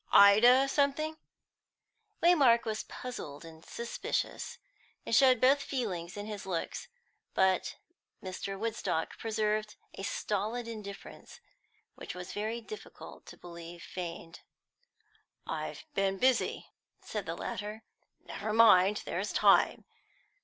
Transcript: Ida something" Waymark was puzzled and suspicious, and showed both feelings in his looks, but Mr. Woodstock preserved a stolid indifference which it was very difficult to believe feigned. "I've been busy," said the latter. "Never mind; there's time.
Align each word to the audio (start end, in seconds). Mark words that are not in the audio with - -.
Ida 0.13 0.67
something" 0.67 1.15
Waymark 2.23 2.65
was 2.65 2.81
puzzled 2.85 3.45
and 3.45 3.63
suspicious, 3.63 4.57
and 5.05 5.13
showed 5.13 5.39
both 5.39 5.61
feelings 5.61 6.17
in 6.17 6.25
his 6.25 6.47
looks, 6.47 6.87
but 7.35 7.75
Mr. 8.23 8.57
Woodstock 8.57 9.19
preserved 9.19 9.75
a 9.93 10.01
stolid 10.01 10.67
indifference 10.67 11.39
which 11.93 12.15
it 12.15 12.17
was 12.17 12.33
very 12.33 12.61
difficult 12.61 13.27
to 13.27 13.37
believe 13.37 13.83
feigned. 13.83 14.39
"I've 15.45 15.85
been 15.93 16.17
busy," 16.17 16.65
said 17.03 17.27
the 17.27 17.35
latter. 17.37 17.83
"Never 18.25 18.53
mind; 18.53 19.03
there's 19.05 19.31
time. 19.31 19.85